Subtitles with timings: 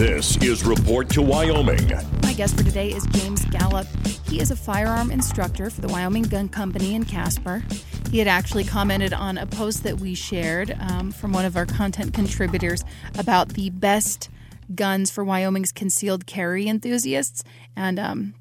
[0.00, 1.92] This is Report to Wyoming.
[2.22, 3.86] My guest for today is James Gallup.
[4.26, 7.62] He is a firearm instructor for the Wyoming Gun Company in Casper.
[8.10, 11.66] He had actually commented on a post that we shared um, from one of our
[11.66, 12.82] content contributors
[13.18, 14.30] about the best
[14.74, 17.44] guns for Wyoming's concealed carry enthusiasts.
[17.76, 18.34] And um,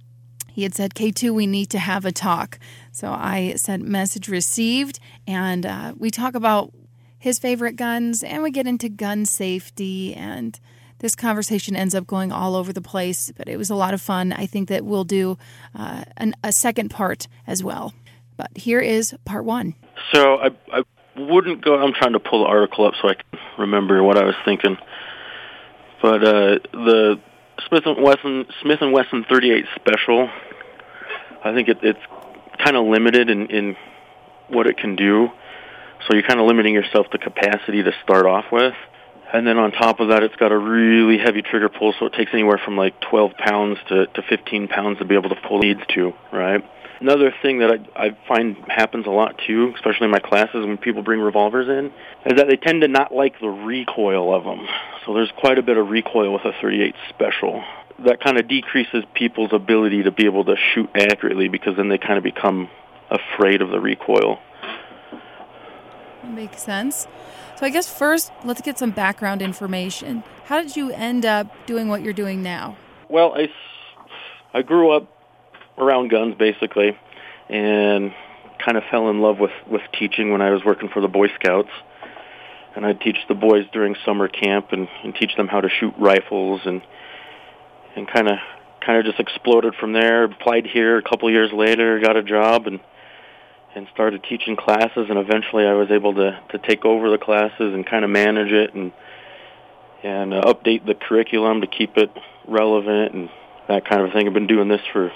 [0.48, 2.58] he had said, K2, we need to have a talk.
[2.94, 6.72] So I sent message received, and uh, we talk about
[7.18, 10.14] his favorite guns, and we get into gun safety.
[10.16, 10.58] And
[11.00, 14.02] this conversation ends up going all over the place, but it was a lot of
[14.02, 14.34] fun.
[14.34, 15.38] I think that we'll do
[15.76, 17.94] uh, an, a second part as well.
[18.38, 19.76] But here is part one.
[20.14, 20.84] So I, I
[21.18, 21.76] wouldn't go.
[21.76, 24.78] I'm trying to pull the article up so I can remember what I was thinking.
[26.02, 27.20] But uh, the
[27.68, 30.30] Smith and Wesson Smith and Wesson 38 Special,
[31.44, 32.00] I think it, it's
[32.64, 33.76] kind of limited in, in
[34.48, 35.30] what it can do.
[36.08, 38.74] So you're kind of limiting yourself to capacity to start off with.
[39.32, 42.14] And then on top of that, it's got a really heavy trigger pull, so it
[42.14, 45.60] takes anywhere from like 12 pounds to, to 15 pounds to be able to pull
[45.60, 46.64] leads to, right?
[47.00, 50.78] Another thing that I, I find happens a lot too, especially in my classes when
[50.78, 51.94] people bring revolvers in,
[52.26, 54.68] is that they tend to not like the recoil of them.
[55.06, 57.64] So there's quite a bit of recoil with a 38 Special.
[58.06, 61.98] That kind of decreases people's ability to be able to shoot accurately because then they
[61.98, 62.70] kind of become
[63.10, 64.40] afraid of the recoil.
[66.24, 67.08] Makes sense.
[67.60, 70.24] So I guess first, let's get some background information.
[70.46, 72.78] How did you end up doing what you're doing now?
[73.10, 73.50] Well, I,
[74.54, 75.14] I grew up
[75.78, 76.98] around guns basically,
[77.50, 78.14] and
[78.64, 81.28] kind of fell in love with with teaching when I was working for the Boy
[81.36, 81.68] Scouts.
[82.78, 85.94] And I'd teach the boys during summer camp and, and teach them how to shoot
[85.98, 86.82] rifles and
[87.94, 88.38] and kind of
[88.80, 90.24] kind of just exploded from there.
[90.24, 92.80] Applied here a couple years later, got a job and
[93.76, 97.74] and started teaching classes and eventually I was able to to take over the classes
[97.74, 98.92] and kind of manage it and
[100.04, 102.10] and uh, update the curriculum to keep it
[102.48, 103.30] relevant and
[103.68, 104.28] that kind of thing.
[104.28, 105.12] I've been doing this for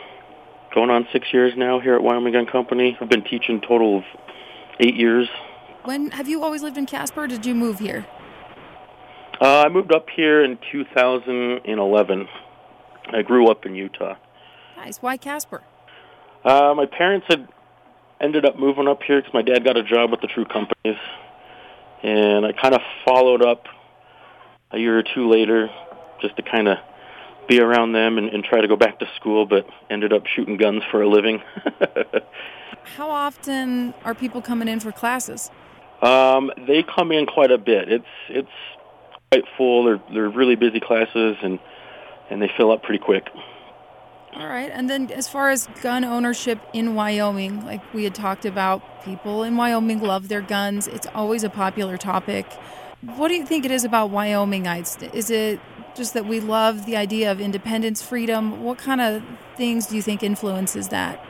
[0.74, 2.98] going on six years now here at Wyoming Gun Company.
[3.00, 4.04] I've been teaching total of
[4.80, 5.28] eight years.
[5.84, 7.28] When have you always lived in Casper?
[7.28, 8.06] did you move here?
[9.42, 12.28] Uh, I moved up here in 2011.
[13.12, 14.16] I grew up in Utah.
[14.78, 14.98] Nice.
[15.02, 15.64] Why Casper?
[16.46, 17.48] Uh, my parents had
[18.24, 20.98] ended up moving up here because my dad got a job with the True Companies,
[22.02, 23.66] and I kind of followed up
[24.72, 25.70] a year or two later
[26.22, 26.78] just to kind of
[27.48, 30.58] be around them and, and try to go back to school, but ended up shooting
[30.58, 31.42] guns for a living.
[32.96, 35.52] How often are people coming in for classes?
[36.02, 37.92] Um, they come in quite a bit.
[37.92, 38.50] It's it's
[39.32, 39.86] quite full.
[39.86, 41.60] They're they're really busy classes and
[42.30, 43.28] and they fill up pretty quick.
[44.36, 44.72] All right.
[44.74, 49.44] And then as far as gun ownership in Wyoming, like we had talked about, people
[49.44, 50.88] in Wyoming love their guns.
[50.88, 52.52] It's always a popular topic.
[53.16, 55.14] What do you think it is about Wyomingites?
[55.14, 55.60] Is it
[55.96, 58.64] just that we love the idea of independence, freedom?
[58.64, 59.24] What kind of
[59.56, 61.24] things do you think influences that?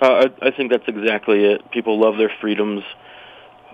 [0.00, 1.70] Uh, I, I think that's exactly it.
[1.70, 2.82] People love their freedoms.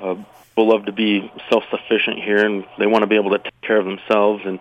[0.01, 0.15] Uh,
[0.51, 3.79] people love to be self-sufficient here, and they want to be able to take care
[3.79, 4.43] of themselves.
[4.47, 4.59] And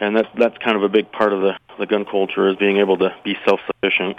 [0.00, 2.78] and that's that's kind of a big part of the the gun culture is being
[2.78, 4.18] able to be self-sufficient.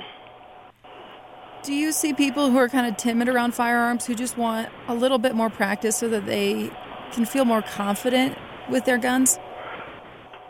[1.61, 4.95] Do you see people who are kind of timid around firearms who just want a
[4.95, 6.71] little bit more practice so that they
[7.11, 8.37] can feel more confident
[8.69, 9.37] with their guns?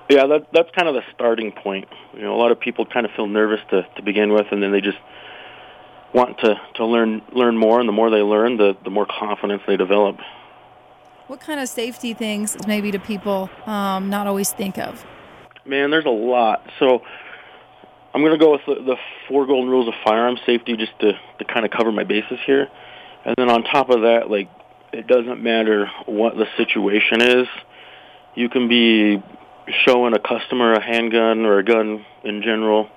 [0.09, 1.88] Yeah, that that's kind of the starting point.
[2.14, 4.62] You know, a lot of people kind of feel nervous to to begin with, and
[4.62, 4.97] then they just
[6.14, 7.80] want to to learn learn more.
[7.80, 10.20] And the more they learn, the the more confidence they develop.
[11.28, 15.06] What kind of safety things maybe do people um, not always think of?
[15.69, 16.63] Man, there's a lot.
[16.80, 17.03] So
[18.12, 18.96] I'm going to go with the, the
[19.28, 22.68] four golden rules of firearm safety just to to kind of cover my bases here.
[23.24, 24.50] And then on top of that, like
[24.91, 27.47] it doesn't matter what the situation is.
[28.34, 29.22] You can be
[29.85, 32.90] showing a customer a handgun or a gun in general.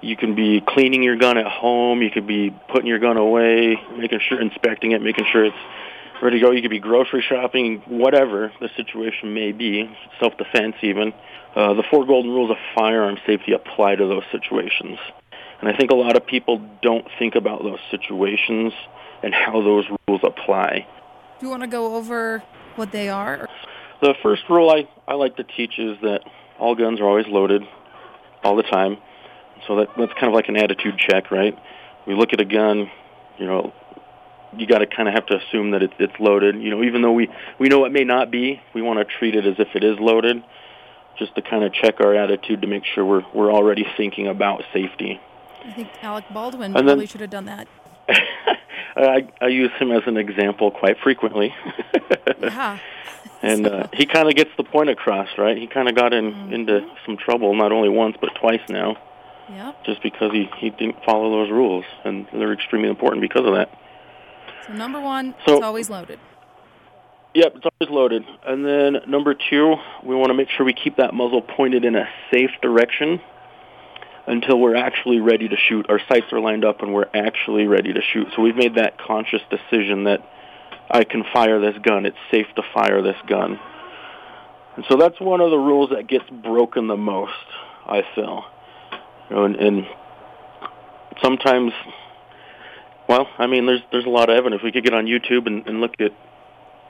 [0.00, 2.02] You can be cleaning your gun at home.
[2.02, 5.56] You could be putting your gun away, making sure, inspecting it, making sure it's
[6.22, 6.52] ready to go.
[6.52, 9.90] You could be grocery shopping, whatever the situation may be,
[10.20, 11.12] self-defense even.
[11.54, 14.98] Uh, the four golden rules of firearm safety apply to those situations.
[15.60, 18.72] And I think a lot of people don't think about those situations
[19.22, 20.86] and how those rules apply.
[21.38, 22.42] Do you want to go over
[22.76, 23.48] what they are?
[24.00, 26.20] The first rule I, I like to teach is that
[26.58, 27.62] all guns are always loaded
[28.42, 28.96] all the time.
[29.66, 31.56] So that, that's kind of like an attitude check, right?
[32.06, 32.90] We look at a gun,
[33.38, 33.72] you know,
[34.56, 36.60] you got to kind of have to assume that it, it's loaded.
[36.60, 37.28] You know, even though we,
[37.58, 39.98] we know it may not be, we want to treat it as if it is
[39.98, 40.42] loaded
[41.18, 44.62] just to kind of check our attitude to make sure we're, we're already thinking about
[44.72, 45.20] safety.
[45.64, 47.68] I think Alec Baldwin and probably then, should have done that.
[48.96, 51.54] I, I use him as an example quite frequently.
[52.40, 52.78] yeah.
[53.42, 55.56] and uh, he kind of gets the point across, right?
[55.56, 56.52] He kind of got in Mhm.
[56.52, 58.96] into some trouble not only once but twice now,
[59.50, 59.84] Yep.
[59.84, 63.70] just because he he didn't follow those rules, and they're extremely important because of that.
[64.66, 66.18] So number one, So- it's always loaded.
[67.34, 68.24] Yep, it's always loaded.
[68.46, 71.96] And then number two, we want to make sure we keep that muzzle pointed in
[71.96, 73.20] a safe direction
[74.26, 75.86] until we're actually ready to shoot.
[75.88, 78.28] Our sights are lined up and we're actually ready to shoot.
[78.36, 80.20] So we've made that conscious decision that
[80.90, 82.04] I can fire this gun.
[82.04, 83.58] It's safe to fire this gun.
[84.76, 87.32] And so that's one of the rules that gets broken the most,
[87.86, 88.44] I feel.
[89.30, 89.86] You know, and, and
[91.22, 91.72] sometimes,
[93.08, 94.62] well, I mean, there's there's a lot of evidence.
[94.62, 96.12] We could get on YouTube and, and look at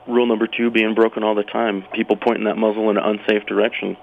[0.07, 1.83] rule number two being broken all the time.
[1.93, 3.97] People pointing that muzzle in an unsafe direction.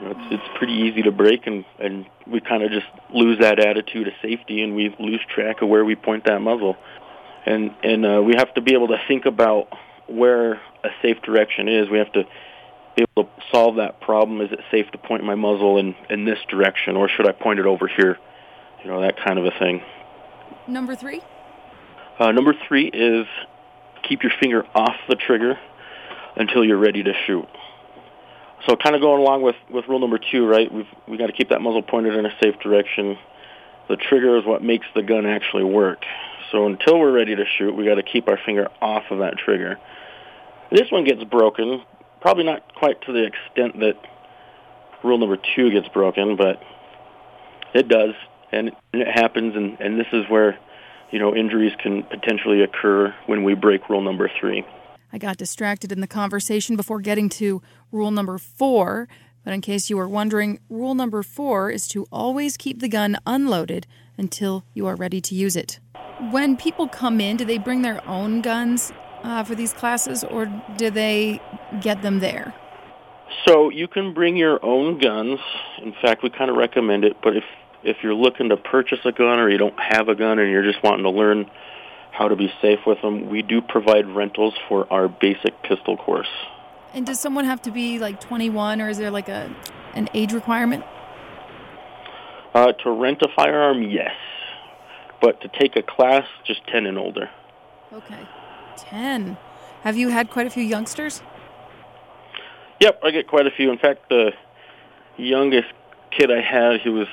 [0.00, 3.38] You know, it's it's pretty easy to break, and and we kind of just lose
[3.40, 6.76] that attitude of safety, and we lose track of where we point that muzzle.
[7.46, 9.68] And and uh, we have to be able to think about
[10.08, 11.88] where a safe direction is.
[11.88, 12.24] We have to
[12.96, 14.40] be able to solve that problem.
[14.40, 17.60] Is it safe to point my muzzle in in this direction, or should I point
[17.60, 18.18] it over here?
[18.82, 19.82] You know, that kind of a thing.
[20.66, 21.20] Number three,
[22.18, 23.26] Uh, number three is
[24.08, 25.58] keep your finger off the trigger
[26.36, 27.48] until you're ready to shoot.
[28.66, 30.72] So kind of going along with, with rule number two, right?
[30.72, 33.18] We've we got to keep that muzzle pointed in a safe direction.
[33.88, 36.02] The trigger is what makes the gun actually work.
[36.50, 39.36] So until we're ready to shoot, we got to keep our finger off of that
[39.36, 39.78] trigger.
[40.70, 41.82] This one gets broken,
[42.20, 43.96] probably not quite to the extent that
[45.02, 46.62] rule number two gets broken, but
[47.74, 48.14] it does,
[48.54, 50.58] and it happens, and, and this is where
[51.14, 54.64] you know, injuries can potentially occur when we break rule number three.
[55.12, 57.62] I got distracted in the conversation before getting to
[57.92, 59.08] rule number four.
[59.44, 63.16] But in case you were wondering, rule number four is to always keep the gun
[63.26, 63.86] unloaded
[64.18, 65.78] until you are ready to use it.
[66.32, 68.92] When people come in, do they bring their own guns
[69.22, 70.46] uh, for these classes or
[70.76, 71.40] do they
[71.80, 72.54] get them there?
[73.46, 75.38] So you can bring your own guns.
[75.80, 77.18] In fact, we kind of recommend it.
[77.22, 77.44] But if
[77.84, 80.64] if you're looking to purchase a gun or you don't have a gun and you're
[80.64, 81.50] just wanting to learn
[82.10, 86.28] how to be safe with them, we do provide rentals for our basic pistol course.
[86.94, 89.54] And does someone have to be like 21 or is there like a
[89.94, 90.84] an age requirement?
[92.54, 94.12] Uh, to rent a firearm, yes.
[95.20, 97.30] But to take a class, just 10 and older.
[97.92, 98.28] Okay.
[98.76, 99.36] 10.
[99.82, 101.22] Have you had quite a few youngsters?
[102.80, 103.70] Yep, I get quite a few.
[103.70, 104.32] In fact, the
[105.16, 105.68] youngest
[106.10, 107.08] kid I had, he was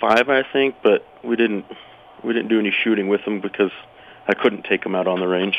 [0.00, 1.64] five, I think, but we didn't
[2.24, 3.70] we didn't do any shooting with him because
[4.26, 5.56] I couldn't take him out on the range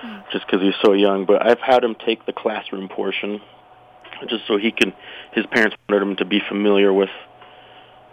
[0.00, 0.18] hmm.
[0.32, 1.26] just because he's so young.
[1.26, 3.40] But I've had him take the classroom portion
[4.28, 4.92] just so he can.
[5.32, 7.10] His parents wanted him to be familiar with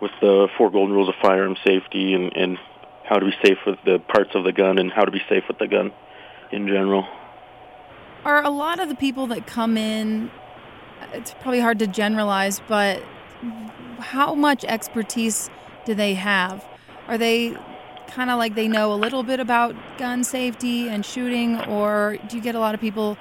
[0.01, 2.57] with the four golden rules of firearm safety and and
[3.03, 5.43] how to be safe with the parts of the gun and how to be safe
[5.47, 5.91] with the gun
[6.51, 7.07] in general.
[8.23, 10.29] Are a lot of the people that come in,
[11.13, 13.01] it's probably hard to generalize, but
[13.99, 15.49] how much expertise
[15.85, 16.65] do they have?
[17.07, 17.55] Are they
[18.09, 22.37] kind of like they know a little bit about gun safety and shooting, or do
[22.37, 23.17] you get a lot of people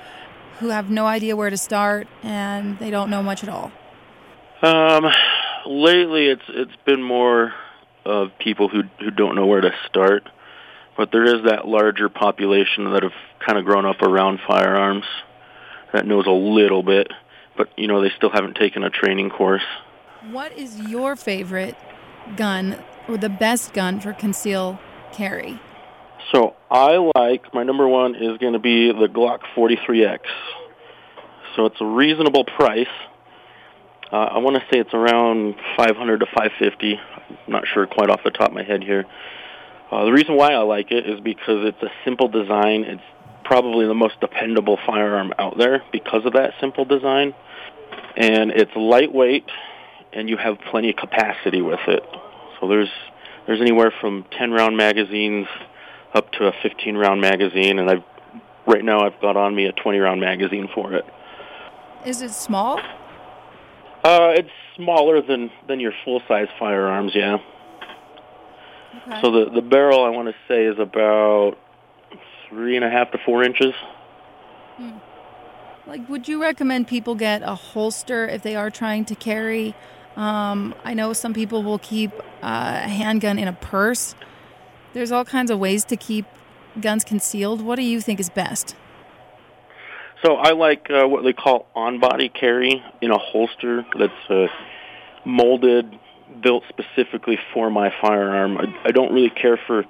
[0.58, 3.70] who have no idea where to start and they don't know much at all?
[4.62, 5.05] Um,
[5.66, 7.55] lately, it's it's been more
[8.05, 10.28] of people who who don't know where to start,
[10.96, 13.12] but there is that larger population that have
[13.44, 15.04] kind of grown up around firearms
[15.93, 17.09] that knows a little bit,
[17.56, 19.62] but you know they still haven't taken a training course.
[20.30, 21.76] What is your favorite
[22.37, 24.78] gun or the best gun for conceal
[25.12, 25.61] carry?
[26.32, 30.20] So I like my number one is going to be the Glock 43X.
[31.56, 32.87] So it's a reasonable price.
[34.12, 37.00] Uh, I want to say it's around 500 to 550.
[37.28, 39.04] I'm not sure quite off the top of my head here.
[39.90, 42.85] Uh, the reason why I like it is because it's a simple design.
[42.85, 43.02] It's
[43.44, 47.35] probably the most dependable firearm out there because of that simple design.
[48.16, 49.47] And it's lightweight,
[50.12, 52.02] and you have plenty of capacity with it.
[52.60, 52.90] So there's
[53.46, 55.46] there's anywhere from 10 round magazines
[56.14, 58.04] up to a 15 round magazine, and I've
[58.66, 61.04] right now I've got on me a 20 round magazine for it.
[62.04, 62.78] Is it small?
[64.04, 67.38] Uh, it's smaller than than your full size firearms, yeah.
[69.06, 69.20] Okay.
[69.20, 71.56] So the the barrel I want to say is about
[72.48, 73.74] three and a half to four inches.
[75.86, 79.74] Like, would you recommend people get a holster if they are trying to carry?
[80.18, 82.10] Um, I know some people will keep
[82.42, 84.16] uh, a handgun in a purse.
[84.92, 86.26] There's all kinds of ways to keep
[86.80, 87.62] guns concealed.
[87.62, 88.75] What do you think is best?
[90.25, 94.48] So I like uh, what they call on-body carry in a holster that's uh,
[95.25, 95.96] molded,
[96.42, 98.58] built specifically for my firearm.
[98.58, 99.84] I, I don't really care for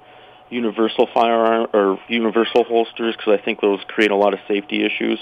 [0.51, 5.19] universal firearm or universal holsters because I think those create a lot of safety issues.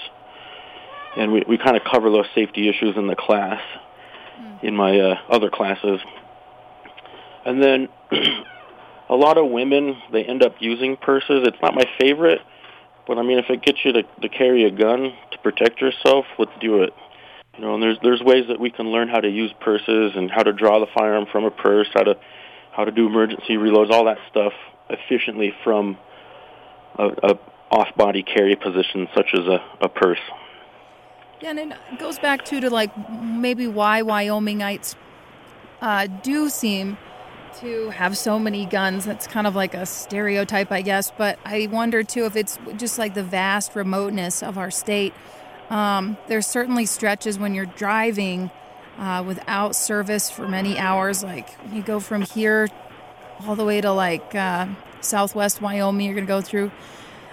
[1.15, 3.61] And we, we kind of cover those safety issues in the class,
[4.39, 4.63] mm.
[4.63, 5.99] in my uh, other classes.
[7.45, 7.89] And then
[9.09, 11.47] a lot of women, they end up using purses.
[11.47, 12.39] It's not my favorite,
[13.07, 16.25] but I mean, if it gets you to, to carry a gun to protect yourself,
[16.37, 16.93] let's do it.
[17.57, 20.29] You know, and there's there's ways that we can learn how to use purses and
[20.29, 22.15] how to draw the firearm from a purse, how to
[22.71, 24.53] how to do emergency reloads, all that stuff
[24.89, 25.97] efficiently from
[26.99, 27.39] a, a
[27.71, 30.19] off-body carry position such as a, a purse.
[31.41, 32.91] Yeah, and it goes back to to like
[33.21, 34.95] maybe why Wyomingites
[35.81, 36.97] uh, do seem
[37.59, 39.05] to have so many guns.
[39.05, 41.11] That's kind of like a stereotype, I guess.
[41.15, 45.13] But I wonder too if it's just like the vast remoteness of our state.
[45.69, 48.49] Um, there's certainly stretches when you're driving
[48.97, 51.23] uh, without service for many hours.
[51.23, 52.67] Like you go from here
[53.45, 54.67] all the way to like uh,
[55.01, 56.05] southwest Wyoming.
[56.05, 56.71] You're going to go through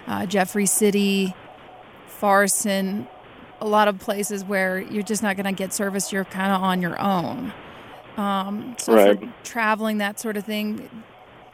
[0.07, 1.35] uh, Jeffrey City,
[2.07, 3.09] Farson,
[3.61, 6.13] a lot of places where you're just not going to get service.
[6.13, 7.53] You're kind of on your own.
[8.17, 9.19] Um, so right.
[9.19, 10.89] for traveling, that sort of thing,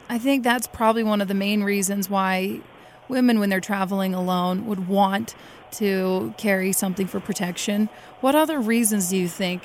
[0.08, 2.60] I think that's probably one of the main reasons why
[3.08, 5.34] women, when they're traveling alone, would want
[5.72, 7.88] to carry something for protection.
[8.20, 9.62] What other reasons do you think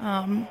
[0.00, 0.48] um,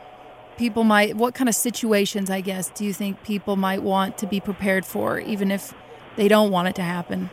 [0.58, 4.28] people might what kind of situations i guess do you think people might want to
[4.28, 5.74] be prepared for even if
[6.16, 7.30] they don't want it to happen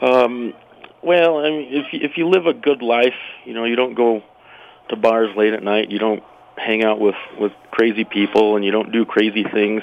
[0.00, 0.54] um,
[1.02, 3.14] well I mean, if if you live a good life
[3.44, 4.22] you know you don't go
[4.88, 6.22] to bars late at night you don't
[6.56, 9.82] hang out with with crazy people and you don't do crazy things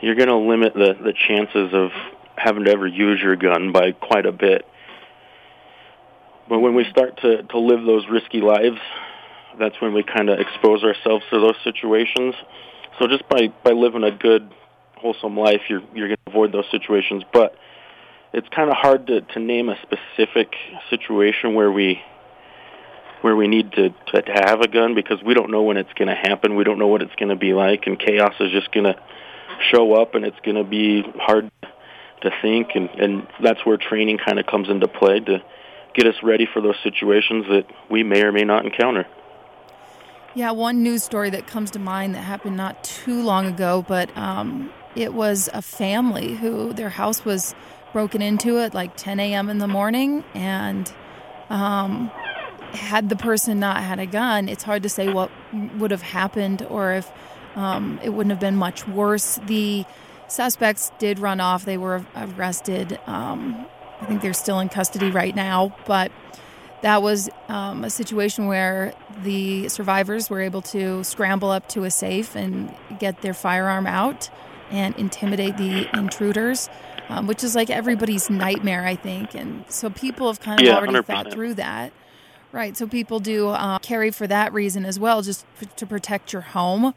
[0.00, 1.90] you're going to limit the the chances of
[2.36, 4.66] having to ever use your gun by quite a bit
[6.48, 8.78] but when we start to to live those risky lives
[9.58, 12.34] that's when we kind of expose ourselves to those situations.
[12.98, 14.50] So just by by living a good,
[14.96, 17.22] wholesome life, you're you're going to avoid those situations.
[17.32, 17.54] But
[18.32, 20.54] it's kind of hard to to name a specific
[20.90, 22.00] situation where we
[23.22, 25.92] where we need to, to to have a gun because we don't know when it's
[25.94, 26.56] going to happen.
[26.56, 28.94] We don't know what it's going to be like, and chaos is just going to
[29.72, 31.50] show up, and it's going to be hard
[32.22, 35.42] to think, and and that's where training kind of comes into play to
[35.94, 39.06] get us ready for those situations that we may or may not encounter.
[40.34, 44.14] Yeah, one news story that comes to mind that happened not too long ago, but
[44.18, 47.54] um, it was a family who their house was
[47.92, 49.48] broken into at like 10 a.m.
[49.48, 50.92] in the morning, and
[51.50, 52.10] um,
[52.72, 55.30] had the person not had a gun, it's hard to say what
[55.78, 57.10] would have happened or if
[57.54, 59.40] um, it wouldn't have been much worse.
[59.46, 59.84] The
[60.28, 62.98] suspects did run off; they were arrested.
[63.06, 63.66] Um,
[64.00, 66.12] I think they're still in custody right now, but
[66.82, 71.90] that was um, a situation where the survivors were able to scramble up to a
[71.90, 74.28] safe and get their firearm out
[74.70, 76.68] and intimidate the intruders,
[77.08, 79.34] um, which is like everybody's nightmare, I think.
[79.34, 81.04] And so people have kind of yeah, already 100%.
[81.04, 81.92] thought through that.
[82.52, 82.76] Right.
[82.76, 86.42] So people do uh, carry for that reason as well, just p- to protect your
[86.42, 86.94] home.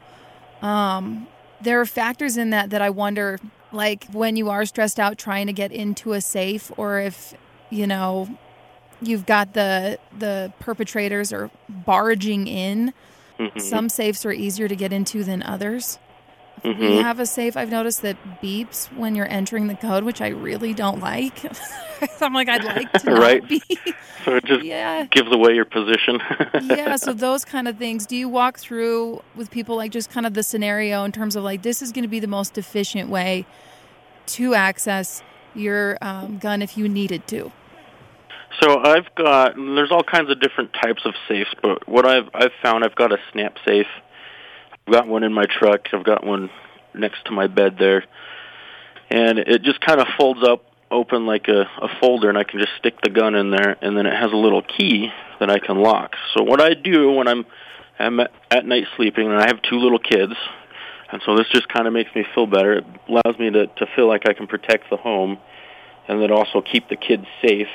[0.62, 1.26] Um,
[1.60, 3.38] there are factors in that that I wonder,
[3.72, 7.34] like when you are stressed out trying to get into a safe, or if,
[7.68, 8.38] you know,
[9.02, 12.94] you've got the the perpetrators are barging in.
[13.38, 13.58] Mm-hmm.
[13.58, 15.98] Some safes are easier to get into than others.
[16.64, 16.80] Mm-hmm.
[16.80, 20.28] We have a safe I've noticed that beeps when you're entering the code, which I
[20.28, 21.44] really don't like.
[22.20, 23.48] I'm like, I'd like to not Right.
[23.48, 23.62] be.
[24.26, 25.06] So it just Yeah.
[25.10, 26.20] gives away your position.
[26.60, 28.04] yeah, so those kind of things.
[28.04, 31.42] Do you walk through with people like just kind of the scenario in terms of
[31.42, 33.46] like this is going to be the most efficient way
[34.26, 35.22] to access
[35.54, 37.50] your um, gun if you needed to?
[38.60, 42.52] So I've got there's all kinds of different types of safes, but what I've I've
[42.62, 43.86] found I've got a snap safe.
[44.86, 45.88] I've got one in my truck.
[45.92, 46.50] I've got one
[46.94, 48.04] next to my bed there,
[49.10, 52.58] and it just kind of folds up open like a, a folder, and I can
[52.58, 55.08] just stick the gun in there, and then it has a little key
[55.38, 56.16] that I can lock.
[56.36, 57.46] So what I do when I'm
[57.98, 60.32] I'm at, night sleeping, and I have two little kids,
[61.12, 62.78] and so this just kind of makes me feel better.
[62.78, 65.38] It allows me to to feel like I can protect the home,
[66.08, 67.68] and then also keep the kids safe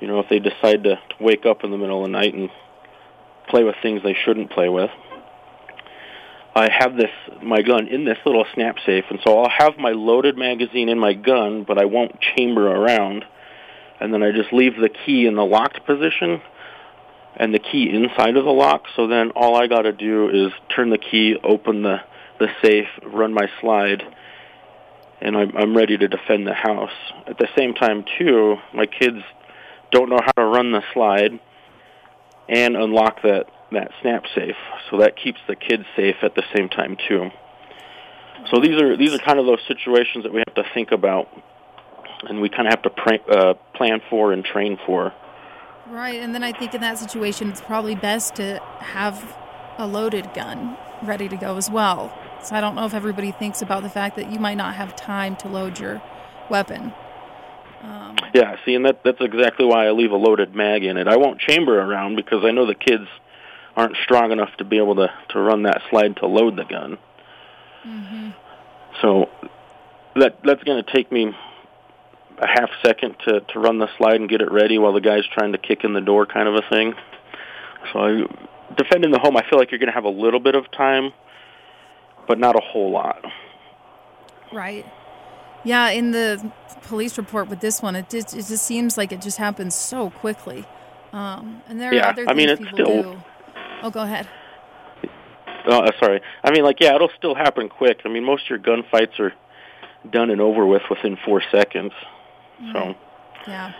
[0.00, 2.34] you know, if they decide to, to wake up in the middle of the night
[2.34, 2.50] and
[3.48, 4.90] play with things they shouldn't play with.
[6.54, 7.10] I have this
[7.42, 10.98] my gun in this little snap safe, and so I'll have my loaded magazine in
[10.98, 13.24] my gun, but I won't chamber around,
[14.00, 16.40] and then I just leave the key in the locked position
[17.36, 18.84] and the key inside of the lock.
[18.96, 21.98] So then all I got to do is turn the key, open the
[22.38, 24.02] the safe, run my slide,
[25.20, 26.92] and I'm, I'm ready to defend the house.
[27.26, 29.18] At the same time, too, my kids
[29.90, 31.40] don't know how to run the slide
[32.48, 34.56] and unlock that that snap safe.
[34.90, 37.30] So that keeps the kids safe at the same time too.
[38.50, 41.28] So these are these are kind of those situations that we have to think about,
[42.28, 45.12] and we kind of have to pray, uh, plan for and train for.
[45.88, 49.36] Right, and then I think in that situation, it's probably best to have
[49.78, 52.12] a loaded gun ready to go as well.
[52.42, 54.94] So I don't know if everybody thinks about the fact that you might not have
[54.94, 56.02] time to load your
[56.50, 56.92] weapon.
[57.82, 61.08] Um, yeah, see, and that that's exactly why I leave a loaded mag in it.
[61.08, 63.08] I won't chamber around because I know the kids
[63.78, 66.98] aren't strong enough to be able to to run that slide to load the gun.
[67.86, 68.30] Mm-hmm.
[69.00, 69.30] So
[70.16, 71.32] that that's going to take me
[72.38, 75.26] a half second to to run the slide and get it ready while the guy's
[75.26, 76.94] trying to kick in the door, kind of a thing.
[77.92, 80.56] So I, defending the home, I feel like you're going to have a little bit
[80.56, 81.12] of time,
[82.26, 83.24] but not a whole lot.
[84.52, 84.84] Right.
[85.64, 89.20] Yeah, in the police report with this one, it just, it just seems like it
[89.20, 90.64] just happens so quickly.
[91.12, 93.22] Um, and there are yeah, other things I mean, it's people still, do.
[93.82, 94.28] Oh, go ahead.
[95.66, 96.20] Oh, sorry.
[96.42, 98.00] I mean, like, yeah, it'll still happen quick.
[98.04, 99.34] I mean, most of your gunfights are
[100.10, 101.92] done and over with within four seconds.
[102.60, 102.72] Mm-hmm.
[102.72, 102.94] So.
[103.46, 103.72] Yeah.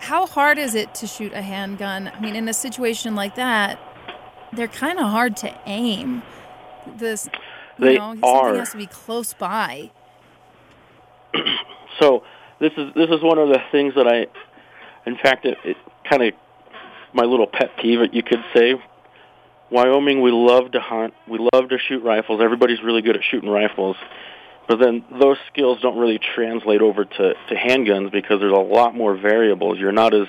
[0.00, 2.08] How hard is it to shoot a handgun?
[2.08, 3.78] I mean, in a situation like that,
[4.52, 6.22] they're kind of hard to aim.
[6.98, 7.28] This,
[7.78, 8.44] you they know, are.
[8.44, 9.90] something has to be close by.
[11.98, 12.22] so
[12.60, 14.26] this is this is one of the things that I,
[15.08, 15.76] in fact, it, it
[16.08, 16.34] kind of
[17.14, 18.74] my little pet peeve, you could say.
[19.70, 22.40] Wyoming, we love to hunt, we love to shoot rifles.
[22.42, 23.96] Everybody's really good at shooting rifles,
[24.68, 28.94] but then those skills don't really translate over to to handguns because there's a lot
[28.94, 29.78] more variables.
[29.78, 30.26] You're not as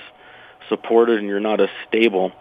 [0.68, 2.32] supported and you're not as stable.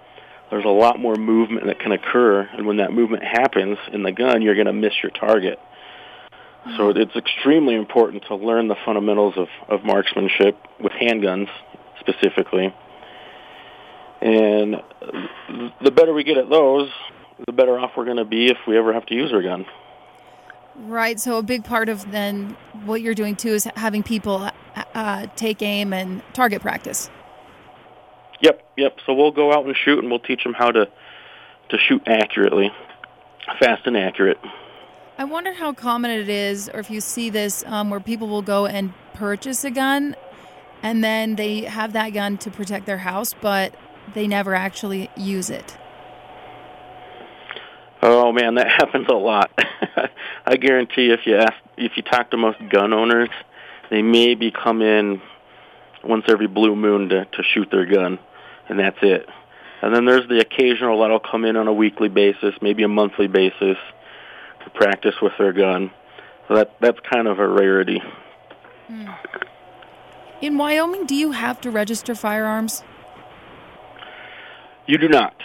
[0.50, 4.12] There's a lot more movement that can occur, and when that movement happens in the
[4.12, 5.60] gun, you're going to miss your target.
[6.78, 7.02] So mm-hmm.
[7.02, 11.50] it's extremely important to learn the fundamentals of, of marksmanship with handguns
[12.00, 12.74] specifically.
[14.26, 14.82] And
[15.84, 16.90] the better we get at those,
[17.46, 19.68] the better off we're going to be if we ever have to use our gun.
[20.78, 21.20] Right.
[21.20, 24.50] So a big part of then what you're doing too is having people
[24.96, 27.12] uh, take aim and target practice.
[28.42, 28.98] Yep, yep.
[29.06, 30.90] So we'll go out and shoot, and we'll teach them how to
[31.70, 32.72] to shoot accurately,
[33.60, 34.40] fast and accurate.
[35.20, 38.42] I wonder how common it is, or if you see this, um, where people will
[38.42, 40.16] go and purchase a gun,
[40.82, 43.74] and then they have that gun to protect their house, but
[44.14, 45.78] they never actually use it.
[48.02, 49.52] Oh man, that happens a lot.
[50.46, 53.30] I guarantee if you ask, if you talk to most gun owners,
[53.90, 55.22] they maybe come in
[56.04, 58.20] once every blue moon to, to shoot their gun,
[58.70, 59.28] and that's it.
[59.82, 63.28] And then there's the occasional that'll come in on a weekly basis, maybe a monthly
[63.28, 63.78] basis,
[64.64, 65.92] to practice with their gun.
[66.48, 68.02] So that that's kind of a rarity.
[68.90, 69.18] Mm.
[70.42, 72.84] In Wyoming, do you have to register firearms?
[74.88, 75.36] You do not.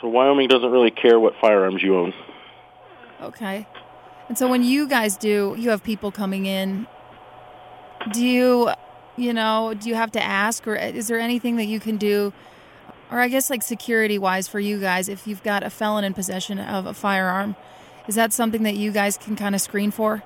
[0.00, 2.14] So Wyoming doesn't really care what firearms you own.
[3.22, 3.66] Okay.
[4.28, 6.86] And so when you guys do, you have people coming in.
[8.12, 8.70] Do you,
[9.16, 12.32] you know, do you have to ask, or is there anything that you can do,
[13.10, 16.14] or I guess like security wise for you guys, if you've got a felon in
[16.14, 17.56] possession of a firearm,
[18.08, 20.22] is that something that you guys can kind of screen for?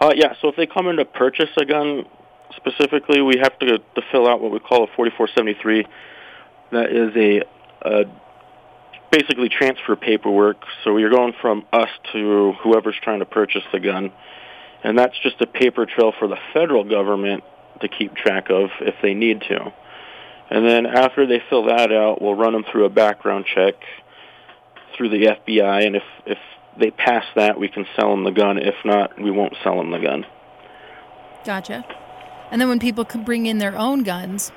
[0.00, 0.34] Uh, yeah.
[0.40, 2.04] So if they come in to purchase a gun
[2.56, 5.86] specifically, we have to to fill out what we call a 4473
[6.72, 7.42] that is a,
[7.82, 8.04] a
[9.10, 10.62] basically transfer paperwork.
[10.84, 14.12] So you're going from us to whoever's trying to purchase the gun,
[14.82, 17.44] and that's just a paper trail for the federal government
[17.80, 19.72] to keep track of if they need to.
[20.50, 23.74] And then after they fill that out, we'll run them through a background check
[24.96, 26.38] through the FBI, and if if
[26.78, 28.58] they pass that, we can sell them the gun.
[28.58, 30.26] If not, we won't sell them the gun.
[31.44, 31.84] Gotcha.
[32.50, 34.50] And then when people can bring in their own guns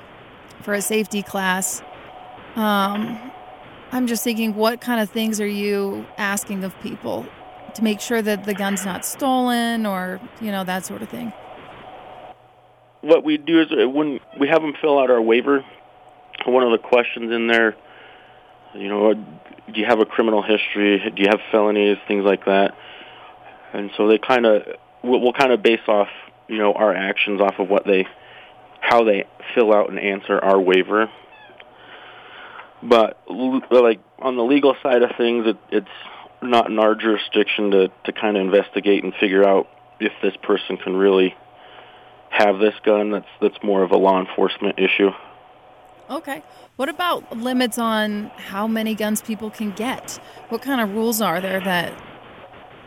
[0.62, 1.82] for a safety class,
[2.56, 3.32] um,
[3.92, 7.26] I'm just thinking, what kind of things are you asking of people
[7.74, 11.32] to make sure that the gun's not stolen, or you know that sort of thing?
[13.00, 15.64] What we do is uh, when we have them fill out our waiver,
[16.46, 17.76] one of the questions in there,
[18.74, 20.98] you know, do you have a criminal history?
[21.14, 21.98] Do you have felonies?
[22.08, 22.76] Things like that.
[23.72, 24.62] And so they kind of
[25.02, 26.08] we'll, we'll kind of base off
[26.48, 28.06] you know our actions off of what they
[28.80, 31.10] how they fill out and answer our waiver
[32.84, 33.18] but
[33.70, 35.86] like on the legal side of things, it, it's
[36.42, 39.68] not in our jurisdiction to to kind of investigate and figure out
[40.00, 41.34] if this person can really
[42.30, 43.10] have this gun.
[43.10, 45.10] That's that's more of a law enforcement issue.
[46.10, 46.42] Okay.
[46.76, 50.20] What about limits on how many guns people can get?
[50.50, 51.94] What kind of rules are there that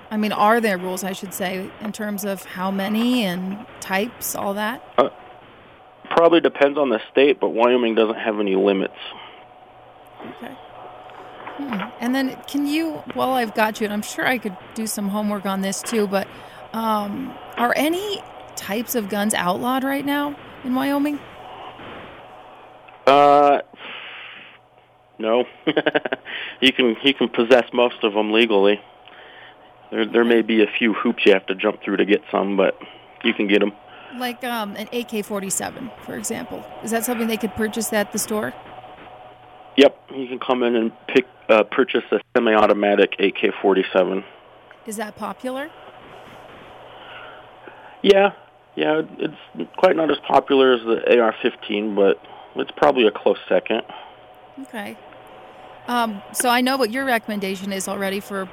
[0.10, 4.36] I mean, are there rules I should say in terms of how many and types,
[4.36, 4.82] all that?
[4.98, 5.10] Uh,
[6.10, 8.96] probably depends on the state, but Wyoming doesn't have any limits.
[10.22, 10.56] Okay.
[12.00, 15.10] And then, can you, while I've got you, and I'm sure I could do some
[15.10, 16.28] homework on this too, but
[16.74, 18.22] um, are any
[18.56, 21.20] types of guns outlawed right now in Wyoming?
[23.08, 23.62] Uh,
[25.18, 25.46] no.
[26.62, 28.80] you can you can possess most of them legally.
[29.92, 32.58] There there may be a few hoops you have to jump through to get some,
[32.58, 32.78] but
[33.24, 33.72] you can get them.
[34.18, 36.66] Like um, an AK 47, for example.
[36.84, 38.54] Is that something they could purchase at the store?
[39.78, 44.24] Yep, you can come in and pick uh, purchase a semi-automatic AK-47.
[44.88, 45.70] Is that popular?
[48.02, 48.34] Yeah,
[48.76, 52.22] yeah, it's quite not as popular as the AR-15, but
[52.56, 53.84] it's probably a close second.
[54.64, 54.98] Okay.
[55.88, 58.50] Um, so I know what your recommendation is already for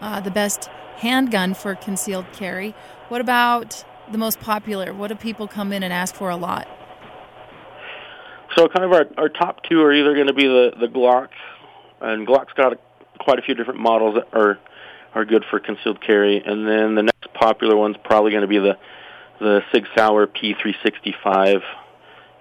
[0.00, 2.74] uh, the best handgun for concealed carry.
[3.08, 4.92] What about the most popular?
[4.92, 6.68] What do people come in and ask for a lot?
[8.56, 11.28] So kind of our, our top two are either going to be the, the Glock,
[12.00, 12.78] and Glock's got a,
[13.18, 14.58] quite a few different models that are
[15.14, 18.58] are good for concealed carry, and then the next popular one's probably going to be
[18.58, 18.76] the
[19.40, 21.60] the Sig Sauer P365,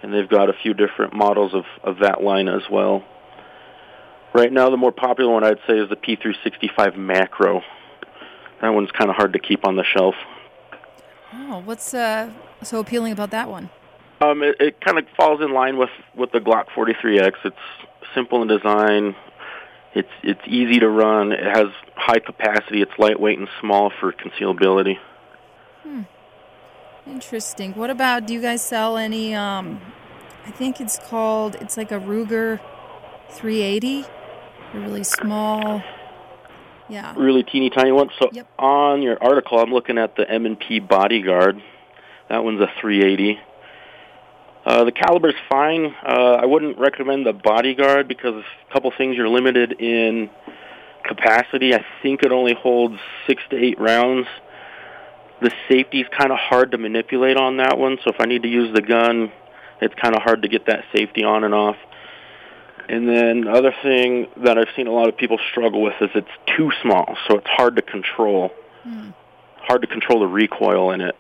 [0.02, 3.04] and they've got a few different models of, of that line as well.
[4.34, 7.62] Right now, the more popular one I'd say is the P365 Macro.
[8.62, 10.16] That one's kind of hard to keep on the shelf.
[11.34, 13.70] Oh, what's uh, so appealing about that one?
[14.22, 17.34] Um, it, it kind of falls in line with, with the Glock 43X.
[17.44, 17.56] It's
[18.16, 19.16] simple in design.
[19.96, 21.32] It's it's easy to run.
[21.32, 22.82] It has high capacity.
[22.82, 24.96] It's lightweight and small for concealability.
[25.84, 26.02] Hmm.
[27.06, 27.74] Interesting.
[27.74, 28.26] What about?
[28.26, 29.36] Do you guys sell any?
[29.36, 29.80] Um,
[30.48, 31.56] I think it's called.
[31.62, 32.60] It's like a Ruger
[33.30, 34.06] 380.
[34.74, 35.84] A really small.
[36.90, 37.14] Yeah.
[37.16, 38.10] Really teeny tiny one.
[38.20, 38.48] So Yep.
[38.58, 41.62] on your article, I'm looking at the M&P Bodyguard.
[42.30, 43.40] That one's a 380.
[44.66, 45.94] Uh, the caliber's fine.
[46.06, 50.30] Uh, I wouldn't recommend the Bodyguard because a couple things you're limited in
[51.04, 51.74] capacity.
[51.74, 52.98] I think it only holds
[53.28, 54.28] six to eight rounds.
[55.42, 58.50] The safety's kind of hard to manipulate on that one, so if I need to
[58.50, 59.32] use the gun,
[59.82, 61.76] it's kind of hard to get that safety on and off.
[62.88, 66.10] And then the other thing that I've seen a lot of people struggle with is
[66.16, 68.52] it's too small, so it's hard to control.
[69.58, 71.16] Hard to control the recoil in it.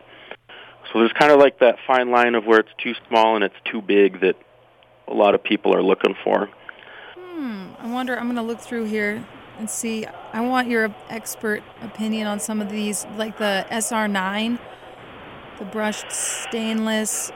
[0.93, 3.56] So there's kind of like that fine line of where it's too small and it's
[3.65, 4.36] too big that
[5.08, 6.49] a lot of people are looking for.
[7.17, 7.69] Hmm.
[7.79, 8.15] I wonder.
[8.15, 9.25] I'm going to look through here
[9.58, 10.06] and see.
[10.06, 14.60] I want your expert opinion on some of these, like the SR9,
[15.58, 17.32] the brushed stainless.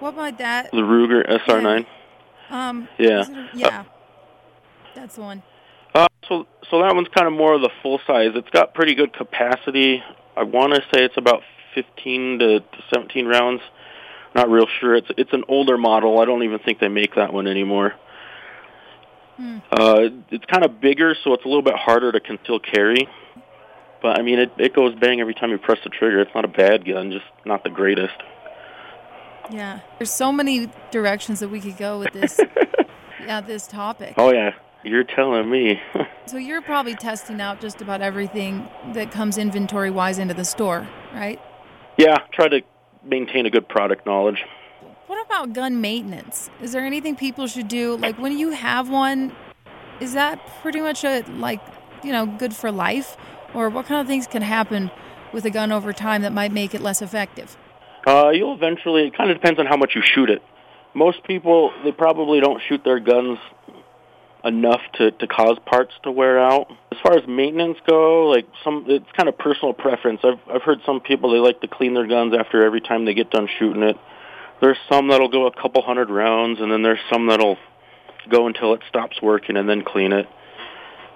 [0.00, 0.70] What might that?
[0.70, 1.86] The Ruger SR9.
[2.48, 2.88] Um.
[2.98, 3.20] Yeah.
[3.22, 3.84] it a- yeah.
[4.94, 5.42] That's the one.
[5.94, 8.30] Uh, so so that one's kind of more of the full size.
[8.34, 10.02] It's got pretty good capacity.
[10.36, 11.42] I want to say it's about
[11.74, 13.62] 15 to, to 17 rounds.
[14.34, 14.96] Not real sure.
[14.96, 16.20] It's it's an older model.
[16.20, 17.94] I don't even think they make that one anymore.
[19.36, 19.58] Hmm.
[19.70, 23.08] Uh, it's kind of bigger, so it's a little bit harder to conceal carry.
[24.02, 26.20] But I mean, it it goes bang every time you press the trigger.
[26.20, 28.14] It's not a bad gun, just not the greatest.
[29.50, 29.80] Yeah.
[29.98, 32.40] There's so many directions that we could go with this.
[33.20, 34.14] yeah, this topic.
[34.16, 35.80] Oh yeah, you're telling me.
[36.26, 40.88] So you're probably testing out just about everything that comes inventory wise into the store,
[41.12, 41.38] right?
[41.96, 42.62] Yeah, try to
[43.04, 44.44] maintain a good product knowledge.
[45.06, 46.50] What about gun maintenance?
[46.62, 47.96] Is there anything people should do?
[47.96, 49.32] Like when you have one,
[50.00, 51.60] is that pretty much a like,
[52.02, 53.16] you know, good for life?
[53.54, 54.90] Or what kind of things can happen
[55.32, 57.56] with a gun over time that might make it less effective?
[58.06, 59.06] Uh, you'll eventually.
[59.06, 60.42] It kind of depends on how much you shoot it.
[60.94, 63.38] Most people they probably don't shoot their guns
[64.44, 66.70] enough to to cause parts to wear out.
[66.92, 70.20] As far as maintenance go, like some, it's kind of personal preference.
[70.24, 73.14] I've I've heard some people they like to clean their guns after every time they
[73.14, 73.96] get done shooting it.
[74.60, 77.56] There's some that'll go a couple hundred rounds, and then there's some that'll
[78.30, 80.26] go until it stops working and then clean it.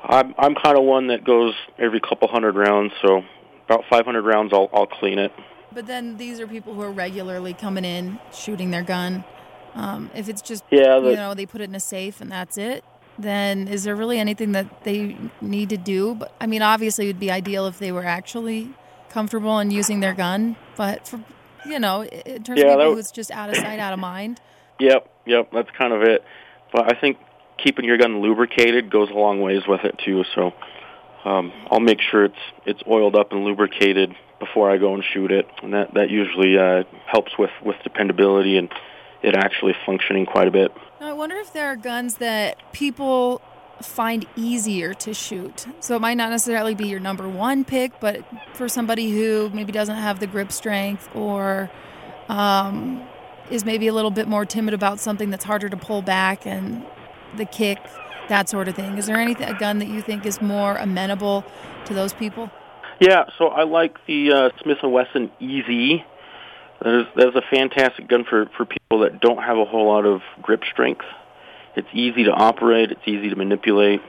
[0.02, 3.22] I'm I'm kind of one that goes every couple hundred rounds, so
[3.66, 5.32] about 500 rounds I'll I'll clean it.
[5.72, 9.22] But then these are people who are regularly coming in, shooting their gun.
[9.74, 12.32] Um, if it's just, Yeah, the- you know, they put it in a safe and
[12.32, 12.84] that's it,
[13.18, 16.14] then is there really anything that they need to do?
[16.14, 18.70] But I mean, obviously, it would be ideal if they were actually
[19.10, 20.56] comfortable in using their gun.
[20.76, 21.20] But for,
[21.66, 24.40] you know, in terms Yeah, of people who's just out of sight, out of mind.
[24.80, 26.22] Yep, yep, that's kind of it.
[26.72, 27.18] But I think
[27.60, 30.22] keeping your gun lubricated goes a long ways with it too.
[30.36, 30.52] So
[31.24, 35.32] um, I'll make sure it's it's oiled up and lubricated before I go and shoot
[35.32, 38.70] it, and that that usually uh, helps with with dependability and
[39.22, 40.70] it actually functioning quite a bit.
[41.00, 43.40] Now, I wonder if there are guns that people
[43.80, 45.66] find easier to shoot.
[45.80, 49.70] So it might not necessarily be your number one pick, but for somebody who maybe
[49.70, 51.70] doesn't have the grip strength or
[52.28, 53.06] um,
[53.50, 56.84] is maybe a little bit more timid about something that's harder to pull back and
[57.36, 57.78] the kick,
[58.28, 58.98] that sort of thing.
[58.98, 61.44] Is there anything a gun that you think is more amenable
[61.84, 62.50] to those people?
[63.00, 66.00] Yeah, so I like the uh, Smith and Wesson EZ.
[66.82, 69.86] That is that is a fantastic gun for for people that don't have a whole
[69.88, 71.04] lot of grip strength.
[71.76, 72.90] It's easy to operate.
[72.90, 74.00] It's easy to manipulate,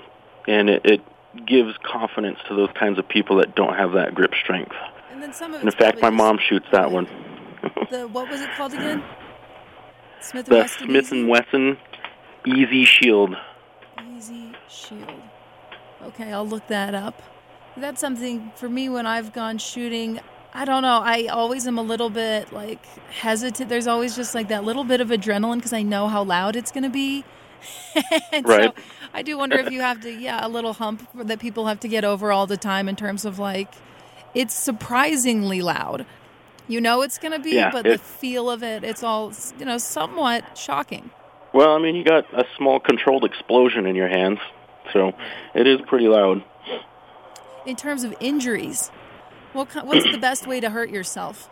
[0.48, 1.02] and it, it
[1.46, 4.76] gives confidence to those kinds of people that don't have that grip strength.
[5.12, 7.08] And then some of And in fact, my mom shoots that one.
[7.92, 9.04] The what was it called again?
[10.22, 10.88] Smith and The Wesson.
[10.88, 11.20] Smith Easy?
[11.20, 11.78] and Wesson
[12.46, 13.36] EZ Shield.
[14.16, 15.22] Easy Shield.
[16.04, 17.22] Okay, I'll look that up.
[17.76, 20.20] That's something for me when I've gone shooting.
[20.54, 21.00] I don't know.
[21.04, 23.70] I always am a little bit like hesitant.
[23.70, 26.72] There's always just like that little bit of adrenaline because I know how loud it's
[26.72, 27.24] going to be.
[28.32, 28.76] and Right.
[28.76, 28.84] So
[29.14, 31.88] I do wonder if you have to, yeah, a little hump that people have to
[31.88, 33.72] get over all the time in terms of like,
[34.34, 36.06] it's surprisingly loud.
[36.68, 39.66] You know it's going to be, Yeah, but the feel of it, it's all, you
[39.66, 41.10] know, somewhat shocking.
[41.52, 44.38] Well, I mean, you got a small controlled explosion in your hands,
[44.94, 45.14] so
[45.56, 46.44] it is pretty loud.
[47.66, 48.92] in terms of injuries,
[49.54, 51.50] what what's the best way to hurt yourself?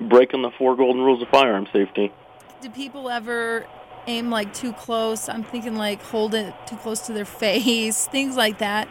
[0.00, 2.12] Breaking the four golden rules of firearm safety.
[2.60, 3.66] Do people ever
[4.06, 5.28] aim like too close?
[5.28, 8.88] I'm thinking like hold it too close to their face, things like that.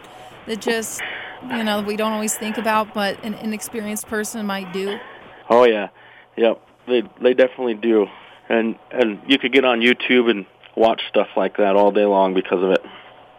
[0.47, 1.01] That just
[1.49, 4.99] you know we don't always think about, but an inexperienced person might do.
[5.49, 5.89] Oh yeah,
[6.37, 6.61] yep.
[6.87, 8.07] They they definitely do,
[8.47, 12.33] and and you could get on YouTube and watch stuff like that all day long
[12.33, 12.81] because of it.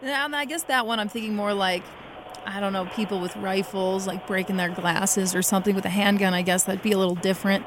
[0.01, 1.83] Yeah, and I guess that one I'm thinking more like
[2.47, 6.33] I don't know people with rifles like breaking their glasses or something with a handgun.
[6.33, 7.65] I guess that'd be a little different.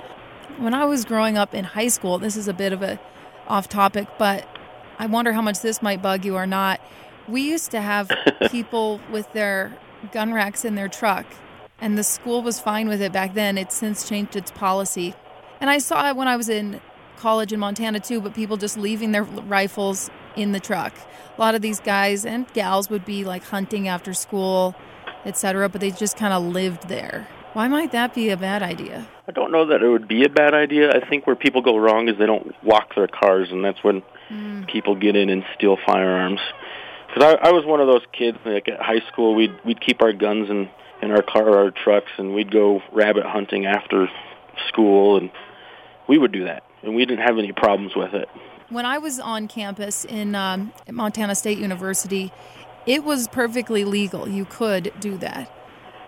[0.56, 2.98] When I was growing up in high school, this is a bit of a
[3.46, 4.48] off topic, but
[4.98, 6.80] I wonder how much this might bug you or not.
[7.28, 8.10] We used to have
[8.50, 9.76] people with their
[10.12, 11.26] gun racks in their truck,
[11.78, 13.58] and the school was fine with it back then.
[13.58, 15.14] It's since changed its policy.
[15.60, 16.80] And I saw it when I was in
[17.18, 20.94] college in Montana too, but people just leaving their rifles in the truck.
[21.36, 24.74] A lot of these guys and gals would be like hunting after school,
[25.24, 27.28] etc., but they just kind of lived there.
[27.52, 29.08] Why might that be a bad idea?
[29.26, 30.90] I don't know that it would be a bad idea.
[30.90, 34.02] I think where people go wrong is they don't lock their cars, and that's when
[34.30, 34.70] mm.
[34.70, 36.40] people get in and steal firearms.
[37.08, 38.38] Because I, I was one of those kids.
[38.44, 40.68] Like at high school, we'd we'd keep our guns in
[41.02, 44.08] in our car, or our trucks, and we'd go rabbit hunting after
[44.68, 45.30] school, and
[46.08, 48.28] we would do that, and we didn't have any problems with it.
[48.70, 52.32] When I was on campus in um, Montana State University,
[52.86, 54.28] it was perfectly legal.
[54.28, 55.52] You could do that.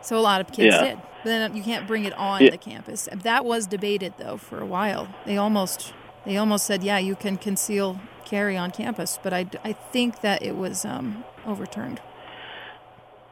[0.01, 0.83] So a lot of kids Yeah.
[0.85, 0.99] did.
[1.25, 2.51] But then you can't bring it on Yeah.
[2.51, 3.09] the campus.
[3.13, 5.09] That was debated though for a while.
[5.27, 5.93] They almost
[6.25, 10.41] they almost said, yeah, you can conceal carry on campus, but I, I think that
[10.43, 12.01] it was um, overturned.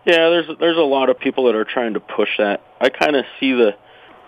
[0.04, 2.62] Yeah, there's there's a lot of people that are trying to push that.
[2.80, 3.74] I kind of see the,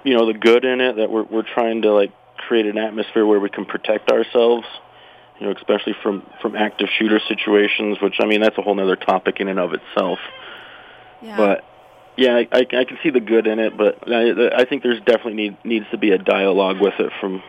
[0.05, 3.25] you know, the good in it that we're we're trying to like create an atmosphere
[3.27, 4.67] where we can protect ourselves,
[5.43, 7.99] you know, especially from from active shooter situations.
[8.01, 10.21] Which I mean, that's a whole other topic in and of itself.
[11.21, 11.37] Yeah.
[11.37, 11.65] But
[12.17, 15.01] yeah, I, I, I can see the good in it, but I, I think there's
[15.01, 17.43] definitely need, needs to be a dialogue with it from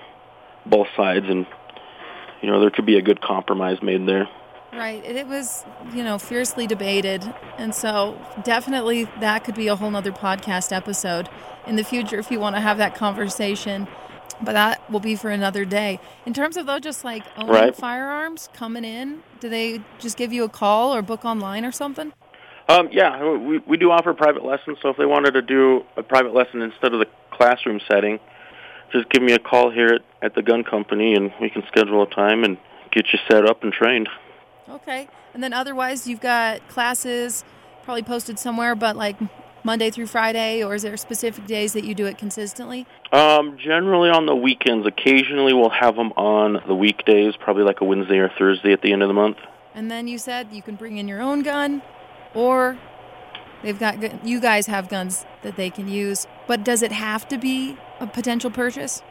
[0.66, 1.46] both sides, and
[2.42, 4.28] you know, there could be a good compromise made there.
[4.74, 5.06] Right.
[5.06, 7.24] It it was, you know, fiercely debated.
[7.60, 11.30] And so definitely that could be a whole nother podcast episode
[11.68, 13.88] in the future if you want to have that conversation.
[14.42, 16.00] But that will be for another day.
[16.26, 17.76] In terms of though just like owning Right.
[17.76, 22.14] firearms coming in, do they just give you a call or book online or something?
[22.70, 24.78] Um, yeah, we we do offer private lessons.
[24.82, 28.20] So if they wanted to do a private lesson instead of the classroom setting,
[28.92, 32.04] just give me a call here at, at the gun company, and we can schedule
[32.04, 32.58] a time and
[32.92, 34.08] get you set up and trained.
[34.70, 35.08] Okay.
[35.34, 37.44] And then otherwise you've got classes
[37.84, 39.18] probably posted somewhere, but like
[39.64, 42.86] Monday through Friday, or is there specific days that you do it consistently?
[43.12, 44.86] Um, generally on the weekends.
[44.86, 48.92] Occasionally we'll have them on the weekdays, probably like a Wednesday or Thursday at the
[48.92, 49.38] end of the month.
[49.74, 51.82] And then you said you can bring in your own gun,
[52.34, 52.78] or
[53.64, 56.28] they've got you guys have guns that they can use.
[56.46, 59.02] But does it have to be a potential purchase?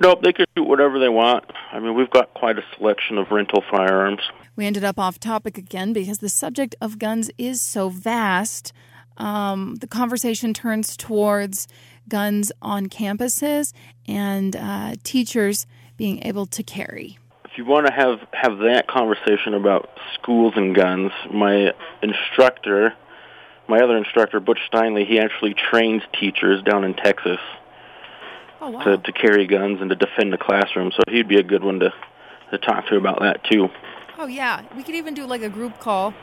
[0.00, 1.44] Nope, they can shoot whatever they want.
[1.72, 4.20] I mean, we've got quite a selection of rental firearms.
[4.54, 8.72] We ended up off topic again because the subject of guns is so vast.
[9.16, 11.68] Um, the conversation turns towards
[12.08, 13.72] guns on campuses
[14.06, 17.18] and uh, teachers being able to carry.
[17.44, 22.92] If you want to have have that conversation about schools and guns, my instructor,
[23.68, 27.38] my other instructor, Butch Steinley, he actually trains teachers down in Texas
[28.60, 28.84] Oh wow!
[28.84, 30.92] to, to carry guns and to defend the classroom.
[30.92, 31.94] So he'd be a good one to
[32.50, 33.68] to talk to about that too.
[34.18, 36.14] Oh yeah, we could even do like a group call,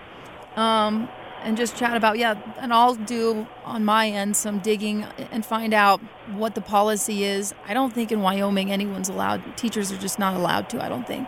[0.56, 1.10] um,
[1.44, 2.36] and just chat about yeah.
[2.58, 6.02] And I'll do on my end some digging and find out
[6.34, 7.54] what the policy is.
[7.68, 9.58] I don't think in Wyoming anyone's allowed.
[9.58, 10.84] Teachers are just not allowed to.
[10.84, 11.28] I don't think,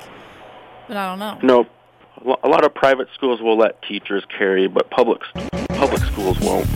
[0.88, 1.40] but I don't know.
[1.44, 1.68] No.
[2.44, 5.22] A lot of private schools will let teachers carry, but public
[5.70, 6.68] public schools won't.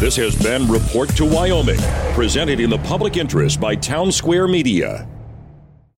[0.00, 1.78] This has been Report to Wyoming,
[2.12, 5.06] presented in the public interest by Town Square Media.